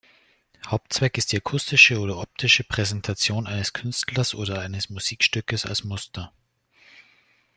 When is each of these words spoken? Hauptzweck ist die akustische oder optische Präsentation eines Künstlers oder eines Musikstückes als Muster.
Hauptzweck 0.65 1.19
ist 1.19 1.31
die 1.31 1.37
akustische 1.37 1.99
oder 1.99 2.17
optische 2.17 2.63
Präsentation 2.63 3.45
eines 3.45 3.71
Künstlers 3.71 4.33
oder 4.33 4.59
eines 4.59 4.89
Musikstückes 4.89 5.67
als 5.67 5.83
Muster. 5.83 6.33